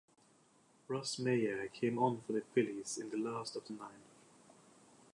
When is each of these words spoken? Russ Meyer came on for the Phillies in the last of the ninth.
Russ 0.89 1.19
Meyer 1.19 1.67
came 1.67 1.99
on 1.99 2.21
for 2.25 2.33
the 2.33 2.41
Phillies 2.55 2.97
in 2.97 3.11
the 3.11 3.17
last 3.17 3.55
of 3.55 3.67
the 3.67 3.73
ninth. 3.73 3.93